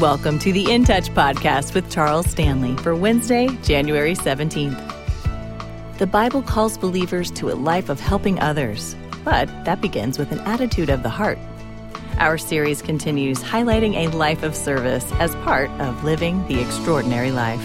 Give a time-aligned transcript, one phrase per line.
[0.00, 4.78] Welcome to the In Touch podcast with Charles Stanley for Wednesday, January 17th.
[5.98, 10.38] The Bible calls believers to a life of helping others, but that begins with an
[10.40, 11.36] attitude of the heart.
[12.18, 17.64] Our series continues highlighting a life of service as part of living the extraordinary life.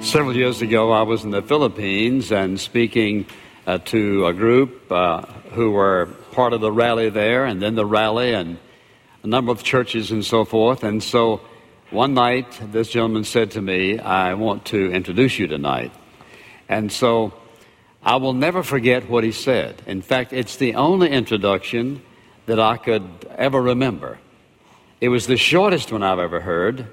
[0.00, 3.26] Several years ago, I was in the Philippines and speaking
[3.66, 5.22] uh, to a group uh,
[5.54, 8.58] who were part of the rally there, and then the rally, and
[9.22, 10.82] a number of churches and so forth.
[10.82, 11.40] And so
[11.90, 15.92] one night, this gentleman said to me, I want to introduce you tonight.
[16.68, 17.32] And so
[18.02, 19.80] I will never forget what he said.
[19.86, 22.02] In fact, it's the only introduction
[22.46, 23.04] that I could
[23.36, 24.18] ever remember.
[25.00, 26.88] It was the shortest one I've ever heard,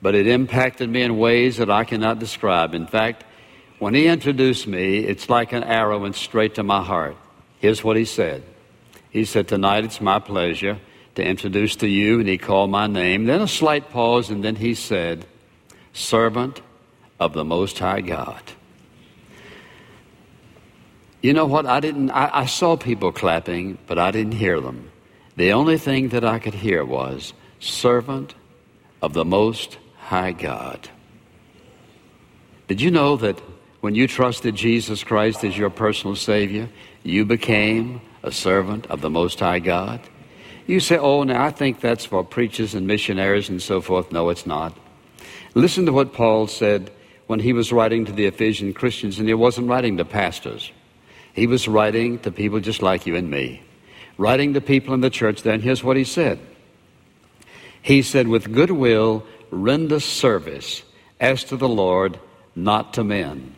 [0.00, 2.74] but it impacted me in ways that I cannot describe.
[2.74, 3.24] In fact,
[3.78, 7.16] when he introduced me, it's like an arrow went straight to my heart.
[7.58, 8.42] Here's what he said
[9.10, 10.78] He said, Tonight it's my pleasure
[11.14, 13.26] to introduce to you, and he called my name.
[13.26, 15.26] Then a slight pause, and then he said,
[15.92, 16.60] Servant
[17.20, 18.42] of the Most High God.
[21.20, 21.66] You know what?
[21.66, 24.90] I didn't, I, I, saw people clapping, but I didn't hear them.
[25.36, 28.34] The only thing that I could hear was, Servant
[29.00, 30.88] of the Most High God.
[32.66, 33.38] Did you know that
[33.80, 36.68] when you trusted Jesus Christ as your personal Savior,
[37.04, 40.00] you became a servant of the Most High God?
[40.66, 44.12] You say, oh, now I think that's for preachers and missionaries and so forth.
[44.12, 44.76] No, it's not.
[45.54, 46.90] Listen to what Paul said
[47.26, 50.70] when he was writing to the Ephesian Christians, and he wasn't writing to pastors.
[51.32, 53.62] He was writing to people just like you and me,
[54.18, 56.38] writing to people in the church there, and here's what he said.
[57.80, 60.82] He said, With goodwill, render service
[61.20, 62.18] as to the Lord,
[62.54, 63.54] not to men,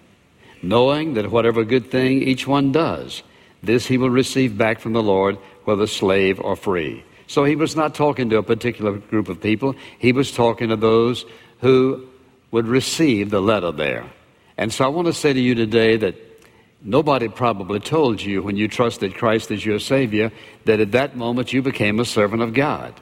[0.62, 3.22] knowing that whatever good thing each one does,
[3.62, 7.04] this he will receive back from the Lord whether slave or free.
[7.26, 9.74] So he was not talking to a particular group of people.
[9.98, 11.24] He was talking to those
[11.60, 12.06] who
[12.50, 14.04] would receive the letter there.
[14.56, 16.16] And so I want to say to you today that
[16.82, 20.30] nobody probably told you when you trusted Christ as your Savior
[20.66, 22.94] that at that moment you became a servant of God.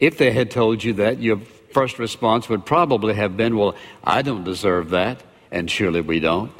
[0.00, 1.40] If they had told you that, your
[1.72, 6.52] first response would probably have been, Well, I don't deserve that, and surely we don't.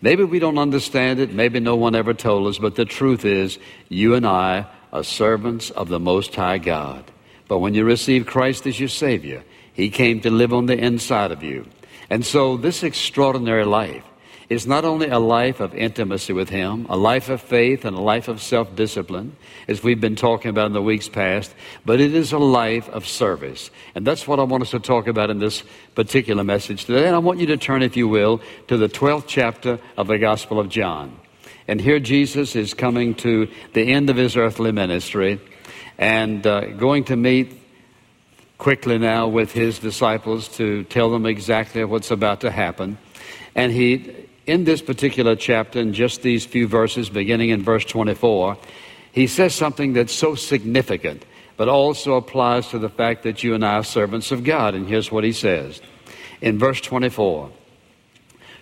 [0.00, 3.58] Maybe we don't understand it, maybe no one ever told us, but the truth is,
[3.88, 7.04] you and I are servants of the Most High God.
[7.48, 9.42] But when you receive Christ as your Savior,
[9.74, 11.66] He came to live on the inside of you.
[12.08, 14.04] And so this extraordinary life
[14.48, 18.00] is not only a life of intimacy with Him, a life of faith, and a
[18.00, 21.52] life of self discipline, as we've been talking about in the weeks past,
[21.84, 23.70] but it is a life of service.
[23.96, 25.64] And that's what I want us to talk about in this
[25.96, 27.06] particular message today.
[27.06, 30.18] And I want you to turn, if you will, to the 12th chapter of the
[30.18, 31.18] Gospel of John.
[31.66, 35.40] And here Jesus is coming to the end of his earthly ministry
[35.98, 37.60] and uh, going to meet
[38.58, 42.98] quickly now with his disciples to tell them exactly what's about to happen.
[43.54, 44.14] And he,
[44.46, 48.56] in this particular chapter, in just these few verses, beginning in verse 24,
[49.12, 51.24] he says something that's so significant,
[51.56, 54.74] but also applies to the fact that you and I are servants of God.
[54.74, 55.80] And here's what he says
[56.40, 57.50] in verse 24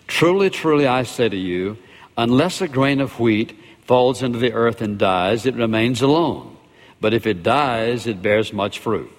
[0.06, 1.78] Truly, truly, I say to you,
[2.16, 6.56] Unless a grain of wheat falls into the earth and dies, it remains alone.
[7.00, 9.10] But if it dies, it bears much fruit.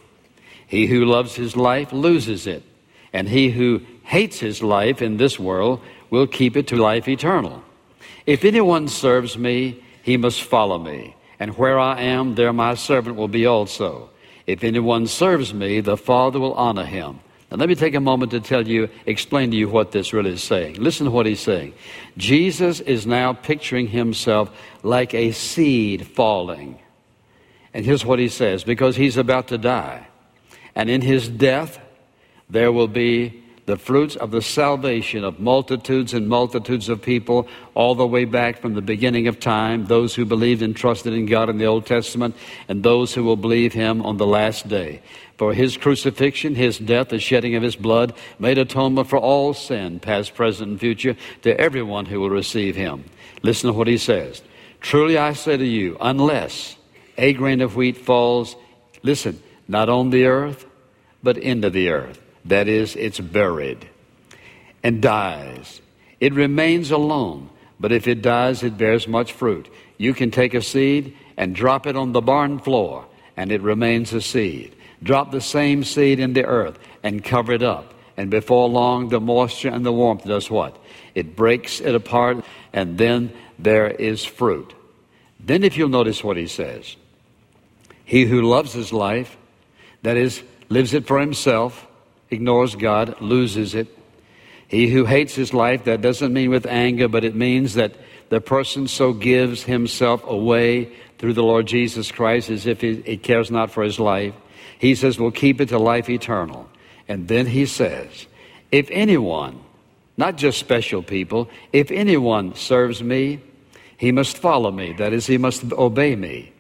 [0.68, 2.64] He who loves his life loses it,
[3.12, 7.64] and he who hates his life in this world will keep it to life eternal.
[8.26, 13.16] If anyone serves me, he must follow me, and where I am, there my servant
[13.16, 14.10] will be also.
[14.46, 17.20] If anyone serves me, the Father will honor him.
[17.54, 20.32] Now, let me take a moment to tell you, explain to you what this really
[20.32, 20.78] is saying.
[20.82, 21.76] Listen to what he's saying.
[22.18, 24.50] Jesus is now picturing himself
[24.82, 26.80] like a seed falling.
[27.72, 30.08] And here's what he says because he's about to die.
[30.74, 31.80] And in his death,
[32.50, 37.96] there will be the fruits of the salvation of multitudes and multitudes of people all
[37.96, 41.50] the way back from the beginning of time, those who believed and trusted in God
[41.50, 42.36] in the Old Testament,
[42.68, 45.02] and those who will believe Him on the last day.
[45.38, 50.00] For His crucifixion, His death, the shedding of His blood made atonement for all sin,
[50.00, 53.06] past, present, and future, to everyone who will receive Him.
[53.44, 54.42] Listen to what He says.
[54.82, 56.76] Truly I say to you, unless
[57.18, 58.58] a grain of wheat falls,
[59.04, 60.66] listen, not on the earth,
[61.22, 63.90] but into the earth that is, it's buried
[64.84, 65.82] and dies.
[66.20, 67.50] It remains alone,
[67.80, 69.70] but if it dies, it bears much fruit.
[69.98, 73.06] You can take a seed and drop it on the barn floor,
[73.36, 74.76] and it remains a seed.
[75.02, 77.94] Drop the same seed in the earth and cover it up.
[78.16, 80.78] And before long, the moisture and the warmth does what?
[81.16, 84.74] It breaks it apart, and then there is fruit.
[85.40, 86.96] Then, if you'll notice what he says,
[88.06, 89.36] he who loves his life,
[90.04, 91.88] that is, lives it for himself,
[92.34, 93.88] ignores God, loses it.
[94.68, 97.94] He who hates his life, that doesn't mean with anger, but it means that
[98.30, 103.18] the person so gives himself away through the Lord Jesus Christ as if he, he
[103.18, 104.34] cares not for his life.
[104.80, 106.70] He says, We'll keep it to life eternal.
[107.08, 108.28] And then he says,
[108.72, 109.60] if anyone,
[110.18, 113.42] not just special people, if anyone serves me,
[113.98, 114.94] he must follow me.
[114.94, 116.53] That is, he must obey me.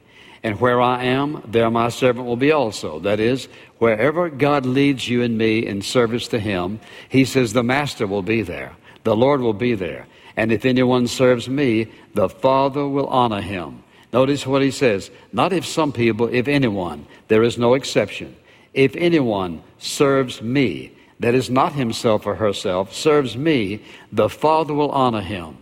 [0.43, 2.99] And where I am, there my servant will be also.
[2.99, 3.47] That is,
[3.77, 8.21] wherever God leads you and me in service to him, he says the master will
[8.21, 8.73] be there.
[9.05, 10.05] The Lord will be there.
[10.35, 13.83] And if anyone serves me, the Father will honor him.
[14.11, 15.11] Notice what he says.
[15.31, 17.07] Not if some people, if anyone.
[17.29, 18.35] There is no exception.
[18.73, 23.81] If anyone serves me, that is not himself or herself, serves me,
[24.11, 25.57] the Father will honor him.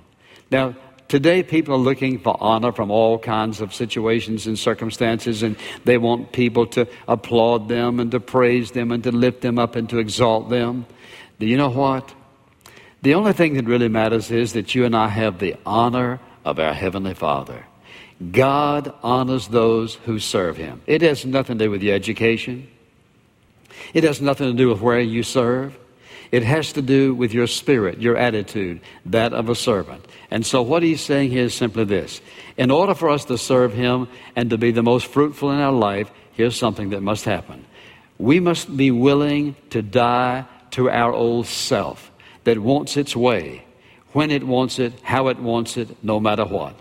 [0.49, 0.75] Now,
[1.11, 5.97] Today, people are looking for honor from all kinds of situations and circumstances, and they
[5.97, 9.89] want people to applaud them and to praise them and to lift them up and
[9.89, 10.85] to exalt them.
[11.37, 12.15] Do you know what?
[13.01, 16.59] The only thing that really matters is that you and I have the honor of
[16.59, 17.65] our Heavenly Father.
[18.31, 20.81] God honors those who serve Him.
[20.87, 22.69] It has nothing to do with your education,
[23.93, 25.77] it has nothing to do with where you serve.
[26.31, 30.05] It has to do with your spirit, your attitude, that of a servant.
[30.29, 32.21] And so what he's saying here is simply this.
[32.55, 35.73] In order for us to serve him and to be the most fruitful in our
[35.73, 37.65] life, here's something that must happen.
[38.17, 42.11] We must be willing to die to our old self
[42.45, 43.65] that wants its way,
[44.13, 46.75] when it wants it, how it wants it, no matter what.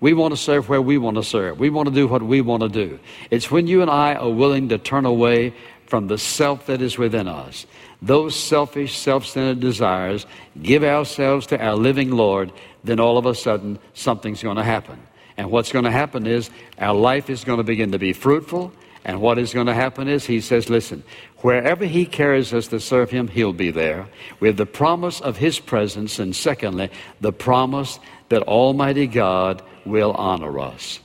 [0.00, 1.58] We want to serve where we want to serve.
[1.58, 2.98] We want to do what we want to do.
[3.30, 5.54] It's when you and I are willing to turn away
[5.86, 7.66] from the self that is within us
[8.04, 10.26] those selfish, self centered desires,
[10.62, 12.52] give ourselves to our living Lord,
[12.84, 15.00] then all of a sudden something's going to happen.
[15.36, 18.72] And what's going to happen is our life is going to begin to be fruitful.
[19.06, 21.02] And what is going to happen is he says, listen,
[21.38, 24.06] wherever he carries us to serve him, he'll be there.
[24.40, 26.18] With the promise of his presence.
[26.18, 26.90] And secondly,
[27.20, 27.98] the promise
[28.28, 31.00] that Almighty God will honor us.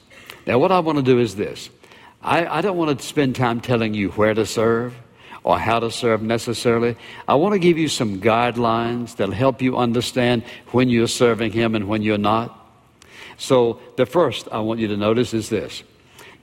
[0.46, 1.70] Now, what I want to do is this
[2.22, 4.96] I, I don't want to spend time telling you where to serve
[5.44, 6.98] or how to serve necessarily.
[7.28, 11.76] I want to give you some guidelines that'll help you understand when you're serving Him
[11.76, 12.56] and when you're not.
[13.38, 15.84] So, the first I want you to notice is this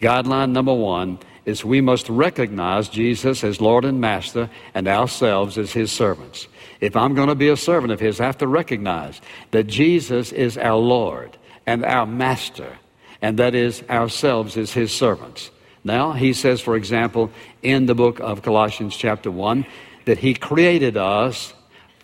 [0.00, 5.72] guideline number one is we must recognize Jesus as Lord and Master and ourselves as
[5.72, 6.48] His servants.
[6.80, 9.20] If I'm going to be a servant of His, I have to recognize
[9.50, 11.36] that Jesus is our Lord
[11.66, 12.78] and our Master,
[13.20, 15.50] and that is ourselves as His servants.
[15.86, 17.30] Now, he says, for example,
[17.62, 19.64] in the book of Colossians, chapter 1,
[20.06, 21.54] that he created us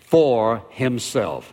[0.03, 1.53] for himself.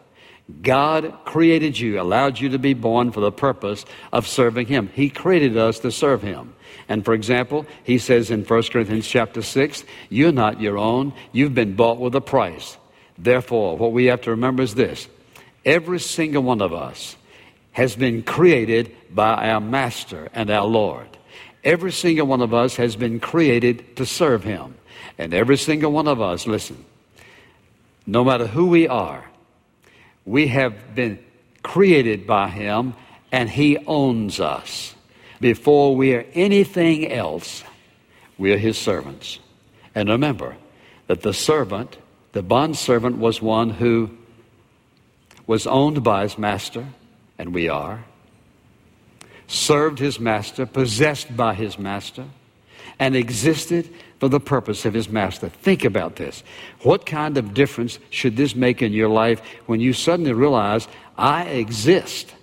[0.62, 3.84] God created you, allowed you to be born for the purpose
[4.14, 4.92] of serving him.
[4.94, 6.54] He created us to serve him.
[6.88, 11.56] And for example, he says in 1 Corinthians chapter 6, you're not your own, you've
[11.56, 12.78] been bought with a price.
[13.18, 15.08] Therefore, what we have to remember is this
[15.66, 17.16] every single one of us
[17.72, 21.08] has been created by our Master and our Lord.
[21.64, 24.76] Every single one of us has been created to serve Him.
[25.18, 26.86] And every single one of us, listen,
[28.06, 29.26] no matter who we are,
[30.26, 31.20] we have been
[31.64, 32.94] created by Him
[33.32, 34.96] and He owns us.
[35.42, 37.64] Before we are anything else,
[38.38, 39.40] we are His servants.
[39.94, 40.56] And remember
[41.08, 41.98] that the servant,
[42.32, 44.12] the bond servant, was one who
[45.48, 46.86] was owned by his master,
[47.40, 48.06] and we are
[49.50, 52.24] served his master, possessed by his master,
[53.00, 53.90] and existed
[54.20, 55.50] for the purpose of his master.
[55.50, 56.44] Think about this.
[56.84, 60.88] What kind of difference should this make in your life when you suddenly realize,
[61.18, 62.34] I exist?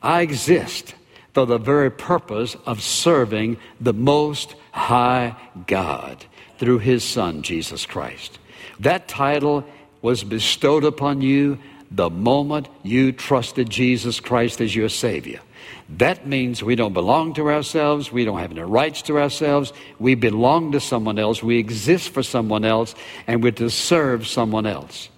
[0.00, 0.94] I exist
[1.34, 5.34] for the very purpose of serving the Most High
[5.66, 6.24] God
[6.58, 8.38] through his Son, Jesus Christ.
[8.78, 9.64] That title
[10.02, 11.58] was bestowed upon you
[11.90, 15.40] the moment you trusted Jesus Christ as your Savior.
[15.88, 18.10] That means we don't belong to ourselves.
[18.10, 19.72] We don't have any rights to ourselves.
[19.98, 21.42] We belong to someone else.
[21.42, 22.94] We exist for someone else,
[23.26, 25.08] and we're to serve someone else.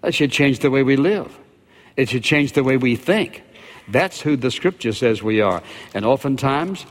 [0.00, 1.36] That should change the way we live.
[1.96, 3.42] It should change the way we think.
[3.88, 5.62] That's who the scripture says we are.
[5.94, 6.86] And oftentimes,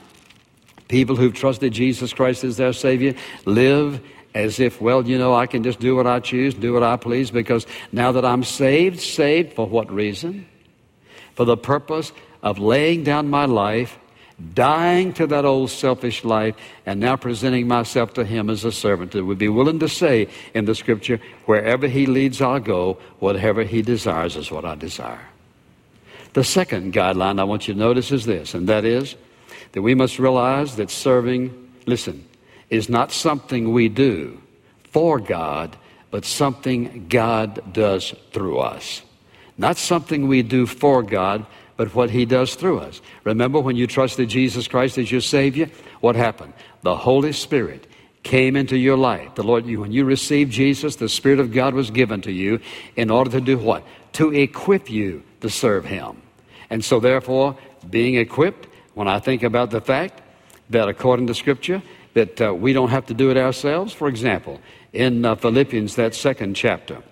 [0.87, 4.01] people who've trusted Jesus Christ as their Savior live
[4.37, 6.95] as if, well, you know, I can just do what I choose, do what I
[6.95, 10.47] please, because now that I'm saved, saved for what reason?
[11.35, 12.11] For the purpose
[12.43, 13.97] of laying down my life,
[14.53, 19.11] dying to that old selfish life, and now presenting myself to Him as a servant
[19.13, 23.63] that would be willing to say in the Scripture, wherever He leads, I'll go, whatever
[23.63, 25.27] He desires is what I desire.
[26.33, 29.15] The second guideline I want you to notice is this, and that is
[29.71, 32.23] that we must realize that serving, listen,
[32.69, 34.41] is not something we do
[34.91, 35.77] for God,
[36.11, 39.01] but something God does through us.
[39.57, 41.45] Not something we do for God,
[41.77, 43.01] but what He does through us.
[43.23, 45.69] Remember when you trusted Jesus Christ as your Savior?
[46.01, 46.53] What happened?
[46.81, 47.87] The Holy Spirit
[48.23, 49.35] came into your life.
[49.35, 52.59] The Lord, when you received Jesus, the Spirit of God was given to you
[52.95, 53.83] in order to do what?
[54.13, 56.21] To equip you to serve Him.
[56.69, 57.57] And so, therefore,
[57.89, 60.21] being equipped, when I think about the fact
[60.69, 61.81] that according to Scripture,
[62.17, 63.93] that uh, we don't have to do it ourselves.
[63.93, 64.59] For example,
[64.91, 67.03] in uh, Philippians, that second chapter,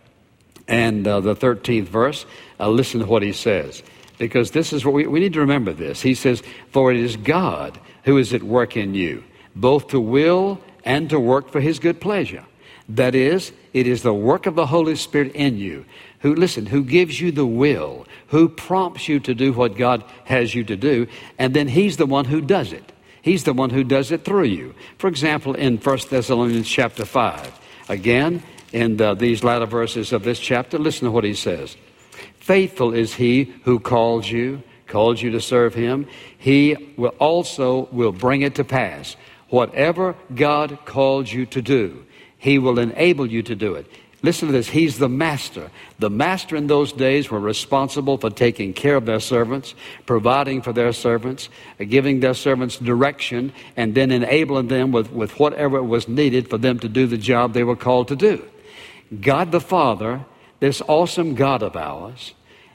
[0.67, 2.25] and uh, the 13th verse,
[2.59, 3.83] uh, listen to what he says.
[4.17, 6.01] Because this is what we, we need to remember this.
[6.01, 9.23] He says, For it is God who is at work in you,
[9.55, 12.45] both to will and to work for his good pleasure.
[12.89, 15.85] That is, it is the work of the Holy Spirit in you,
[16.19, 20.55] who, listen, who gives you the will, who prompts you to do what God has
[20.55, 21.07] you to do,
[21.37, 22.91] and then he's the one who does it.
[23.25, 24.75] He's the one who does it through you.
[24.99, 30.39] For example, in 1 Thessalonians chapter 5, again, in the, these latter verses of this
[30.39, 31.75] chapter, listen to what he says.
[32.37, 36.05] Faithful is he who calls you, calls you to serve him.
[36.37, 39.15] He will also will bring it to pass.
[39.49, 42.05] Whatever God calls you to do,
[42.37, 43.87] he will enable you to do it.
[44.25, 44.69] Listen to this.
[44.69, 45.69] He's the master.
[45.99, 49.75] The master in those days were responsible for taking care of their servants,
[50.07, 55.83] providing for their servants, giving their servants direction, and then enabling them with, with whatever
[55.83, 58.43] was needed for them to do the job they were called to do.
[59.21, 60.25] God the Father,
[60.59, 62.33] this awesome God of ours,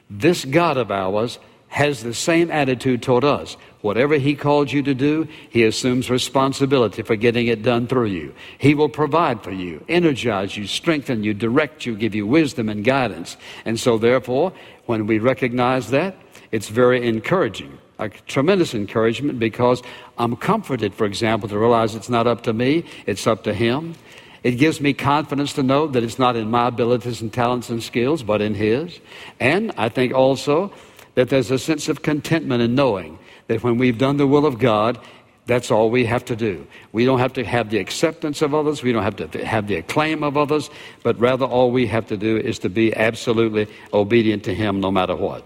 [0.09, 3.57] this God of ours has the same attitude toward us.
[3.81, 8.33] Whatever He called you to do, He assumes responsibility for getting it done through you.
[8.57, 12.83] He will provide for you, energize you, strengthen you, direct you, give you wisdom and
[12.83, 13.37] guidance.
[13.65, 14.53] And so, therefore,
[14.85, 16.15] when we recognize that,
[16.51, 19.81] it's very encouraging, a tremendous encouragement because
[20.17, 23.95] I'm comforted, for example, to realize it's not up to me, it's up to Him.
[24.43, 27.81] It gives me confidence to know that it's not in my abilities and talents and
[27.81, 28.99] skills, but in His.
[29.39, 30.73] And I think also
[31.15, 34.59] that there's a sense of contentment in knowing that when we've done the will of
[34.59, 34.99] God,
[35.47, 36.65] that's all we have to do.
[36.91, 38.83] We don't have to have the acceptance of others.
[38.83, 40.69] We don't have to have the acclaim of others.
[41.03, 44.91] But rather, all we have to do is to be absolutely obedient to Him no
[44.91, 45.43] matter what.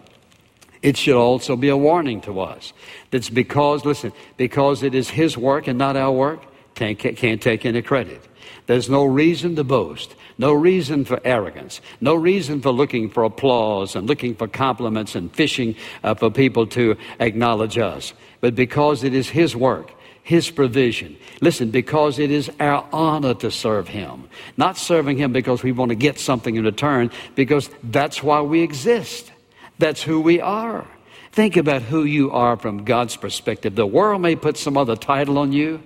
[0.81, 2.73] It should also be a warning to us.
[3.09, 6.41] That's because, listen, because it is His work and not our work,
[6.75, 8.21] can't, can't take any credit.
[8.67, 13.95] There's no reason to boast, no reason for arrogance, no reason for looking for applause
[13.95, 18.13] and looking for compliments and fishing uh, for people to acknowledge us.
[18.41, 19.91] But because it is His work,
[20.23, 21.17] His provision.
[21.41, 24.29] Listen, because it is our honor to serve Him.
[24.57, 28.61] Not serving Him because we want to get something in return, because that's why we
[28.61, 29.31] exist.
[29.79, 30.87] That's who we are.
[31.31, 33.75] Think about who you are from God's perspective.
[33.75, 35.83] The world may put some other title on you.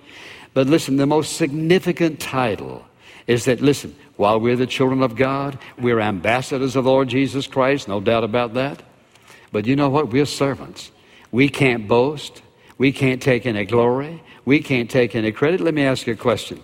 [0.53, 2.85] But listen, the most significant title
[3.27, 7.47] is that, listen, while we're the children of God, we're ambassadors of the Lord Jesus
[7.47, 8.81] Christ, no doubt about that.
[9.51, 10.09] But you know what?
[10.09, 10.91] We're servants.
[11.31, 12.41] We can't boast.
[12.77, 14.23] We can't take any glory.
[14.45, 15.61] We can't take any credit.
[15.61, 16.63] Let me ask you a question.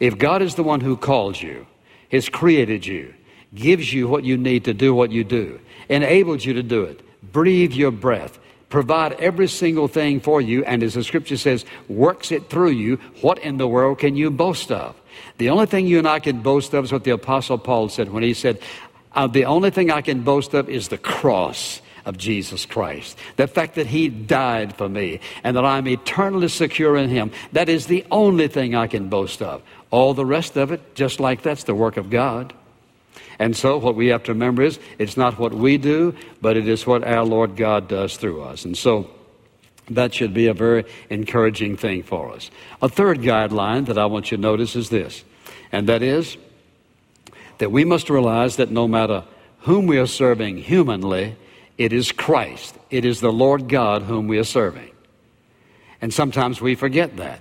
[0.00, 1.66] If God is the one who called you,
[2.10, 3.14] has created you,
[3.54, 7.00] gives you what you need to do what you do, enabled you to do it,
[7.32, 8.38] breathe your breath,
[8.68, 12.96] provide every single thing for you, and as the scripture says, works it through you,
[13.20, 14.94] what in the world can you boast of?
[15.38, 18.12] The only thing you and I can boast of is what the Apostle Paul said
[18.12, 18.60] when he said,
[19.14, 23.18] uh, The only thing I can boast of is the cross of Jesus Christ.
[23.34, 27.32] The fact that He died for me and that I'm eternally secure in Him.
[27.52, 29.62] That is the only thing I can boast of.
[29.90, 32.54] All the rest of it, just like that's the work of God.
[33.38, 36.68] And so, what we have to remember is it's not what we do, but it
[36.68, 38.64] is what our Lord God does through us.
[38.64, 39.10] And so,
[39.90, 42.50] that should be a very encouraging thing for us.
[42.82, 45.22] A third guideline that I want you to notice is this,
[45.70, 46.36] and that is
[47.58, 49.24] that we must realize that no matter
[49.60, 51.36] whom we are serving humanly,
[51.78, 52.76] it is Christ.
[52.90, 54.90] It is the Lord God whom we are serving.
[56.00, 57.40] And sometimes we forget that.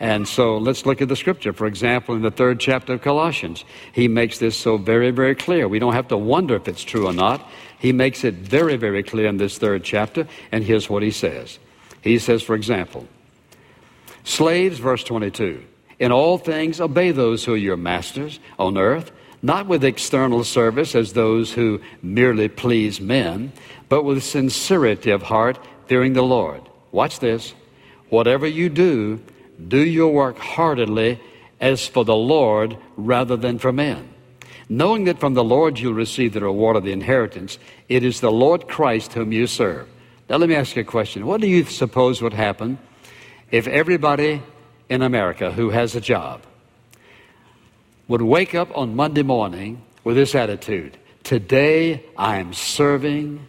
[0.00, 1.52] And so let's look at the scripture.
[1.52, 5.68] For example, in the third chapter of Colossians, he makes this so very, very clear.
[5.68, 7.46] We don't have to wonder if it's true or not.
[7.78, 11.58] He makes it very, very clear in this third chapter, and here's what he says.
[12.00, 13.06] He says, for example,
[14.24, 15.64] Slaves, verse 22,
[15.98, 20.94] in all things obey those who are your masters on earth, not with external service
[20.94, 23.52] as those who merely please men,
[23.90, 26.62] but with sincerity of heart, fearing the Lord.
[26.90, 27.54] Watch this.
[28.08, 29.22] Whatever you do,
[29.68, 31.20] do your work heartedly
[31.60, 34.08] as for the Lord rather than for men.
[34.68, 38.30] Knowing that from the Lord you'll receive the reward of the inheritance, it is the
[38.30, 39.88] Lord Christ whom you serve.
[40.28, 41.26] Now, let me ask you a question.
[41.26, 42.78] What do you suppose would happen
[43.50, 44.42] if everybody
[44.88, 46.42] in America who has a job
[48.06, 53.46] would wake up on Monday morning with this attitude Today I am serving,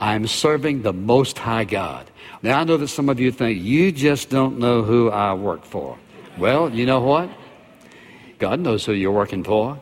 [0.00, 2.10] I am serving the Most High God.
[2.42, 5.64] Now I know that some of you think, you just don't know who I work
[5.64, 5.96] for.
[6.36, 7.30] Well, you know what?
[8.38, 9.80] God knows who you're working for.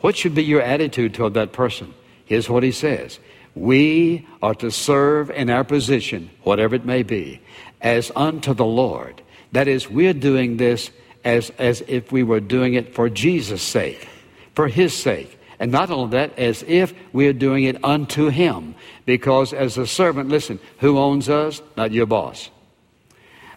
[0.00, 1.92] What should be your attitude toward that person?
[2.24, 3.18] Here's what he says
[3.54, 7.40] We are to serve in our position, whatever it may be,
[7.80, 9.20] as unto the Lord.
[9.52, 10.90] That is, we're doing this
[11.24, 14.08] as, as if we were doing it for Jesus' sake,
[14.54, 15.38] for his sake.
[15.58, 18.74] And not only that, as if we are doing it unto him.
[19.08, 21.62] Because as a servant, listen, who owns us?
[21.78, 22.50] Not your boss.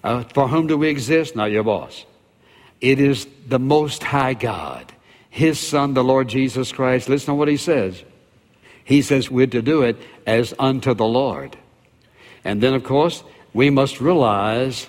[0.02, 1.36] Uh, for whom do we exist?
[1.36, 2.06] Not your boss.
[2.80, 4.94] It is the Most High God,
[5.30, 7.10] His Son, the Lord Jesus Christ.
[7.10, 8.02] Listen to what He says.
[8.86, 11.58] He says we're to do it as unto the Lord.
[12.46, 13.22] And then, of course,
[13.54, 14.88] we must realize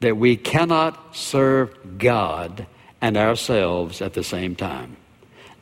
[0.00, 2.66] that we cannot serve God
[3.00, 4.98] and ourselves at the same time.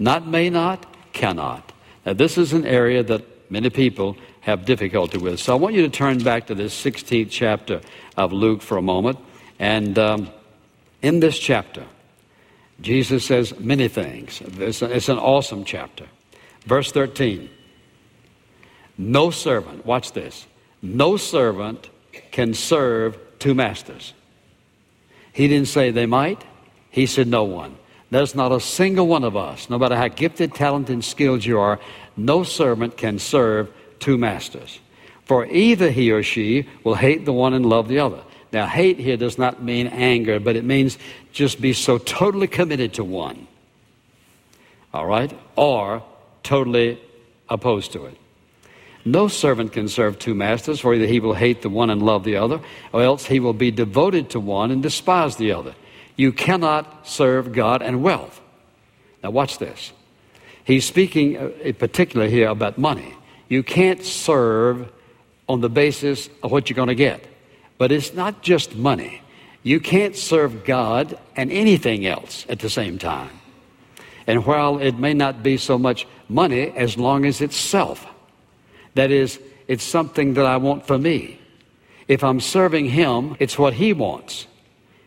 [0.01, 1.73] Not may not, cannot.
[2.05, 5.41] Now, this is an area that many people have difficulty with.
[5.41, 7.81] So I want you to turn back to this 16th chapter
[8.17, 9.19] of Luke for a moment.
[9.59, 10.31] And um,
[11.01, 11.85] in this chapter,
[12.81, 14.43] Jesus says many things.
[14.59, 16.07] It's, a, it's an awesome chapter.
[16.65, 17.49] Verse 13
[18.99, 20.47] No servant, watch this,
[20.83, 21.89] no servant
[22.33, 24.13] can serve two masters.
[25.33, 26.43] He didn't say they might,
[26.91, 27.77] he said no one.
[28.11, 31.59] There's not a single one of us, no matter how gifted, talented, and skilled you
[31.59, 31.81] are,
[32.17, 33.73] no servant can serve
[34.03, 34.81] two masters.
[35.25, 38.21] For either he or she will hate the one and love the other.
[38.53, 40.99] Now, hate here does not mean anger, but it means
[41.33, 43.47] just be so totally committed to one.
[44.93, 45.33] All right?
[45.57, 46.03] Or
[46.43, 47.01] totally
[47.49, 48.19] opposed to it.
[49.05, 52.25] No servant can serve two masters, for either he will hate the one and love
[52.25, 52.61] the other,
[52.93, 55.75] or else he will be devoted to one and despise the other.
[56.17, 58.41] You cannot serve God and wealth.
[59.23, 59.93] Now, watch this.
[60.65, 63.15] He's speaking uh, in particular here about money.
[63.53, 64.91] You can't serve
[65.47, 67.23] on the basis of what you're going to get.
[67.77, 69.21] But it's not just money.
[69.63, 73.29] You can't serve God and anything else at the same time.
[74.27, 78.07] And while it may not be so much money as long as it's self,
[78.95, 79.39] that is,
[79.69, 81.39] it's something that I want for me.
[82.09, 84.47] If I'm serving Him, it's what He wants,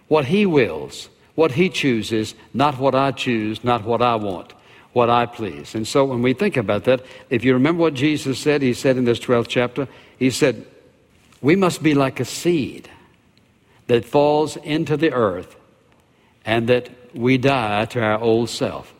[0.08, 4.54] what He wills, what He chooses, not what I choose, not what I want,
[4.96, 5.76] what I please.
[5.76, 8.96] And so when we think about that, if you remember what Jesus said, He said
[8.96, 10.66] in this 12th chapter, He said,
[11.42, 12.90] we must be like a seed
[13.88, 15.58] that falls into the earth
[16.46, 18.94] and that we die to our old self.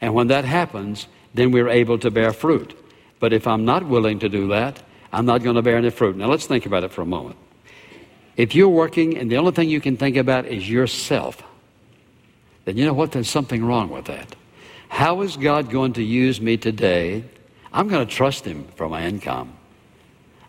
[0.00, 2.76] And when that happens, then we're able to bear fruit.
[3.20, 4.82] But if I'm not willing to do that,
[5.12, 6.16] I'm not going to bear any fruit.
[6.16, 7.36] Now let's think about it for a moment.
[8.36, 11.42] If you're working and the only thing you can think about is yourself,
[12.64, 13.12] then you know what?
[13.12, 14.34] There's something wrong with that.
[14.92, 17.24] How is God going to use me today?
[17.72, 19.54] I'm going to trust Him for my income.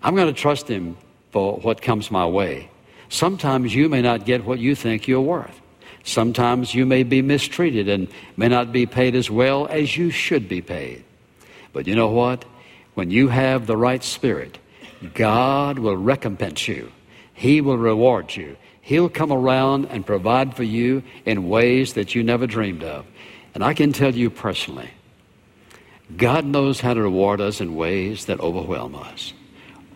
[0.04, 0.98] I'm going to trust Him
[1.32, 2.70] for what comes my way.
[3.08, 5.62] Sometimes you may not get what you think you're worth.
[6.04, 10.50] Sometimes you may be mistreated and may not be paid as well as you should
[10.50, 11.06] be paid.
[11.72, 12.44] But you know what?
[12.96, 14.58] When you have the right spirit,
[15.14, 16.92] God will recompense you.
[17.34, 18.58] He will reward you.
[18.82, 23.06] He'll come around and provide for you in ways that you never dreamed of.
[23.54, 24.90] And I can tell you personally,
[26.18, 29.34] God knows how to reward us in ways that overwhelm us.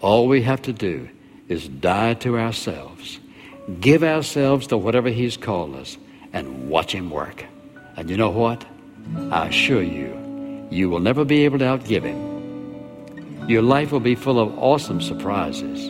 [0.02, 1.10] All we have to do
[1.48, 3.20] is die to ourselves,
[3.80, 5.98] give ourselves to whatever He's called us,
[6.34, 7.46] and watch Him work.
[7.96, 8.65] And you know what?
[9.32, 13.48] I assure you, you will never be able to outgive Him.
[13.50, 15.88] Your life will be full of awesome surprises,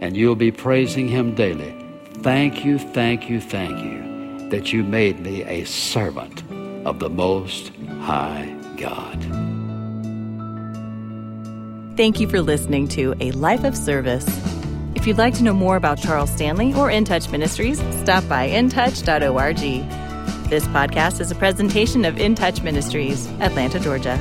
[0.00, 1.74] and you'll be praising Him daily.
[2.18, 6.42] Thank you, thank you, thank you that you made me a servant
[6.86, 9.20] of the Most High God.
[11.96, 14.24] Thank you for listening to A Life of Service.
[14.94, 18.48] If you'd like to know more about Charles Stanley or In Touch Ministries, stop by
[18.48, 19.56] intouch.org.
[20.48, 24.16] This podcast is a presentation of In Touch Ministries, Atlanta, Georgia.